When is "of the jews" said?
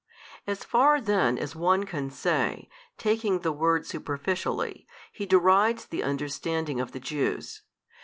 6.81-7.61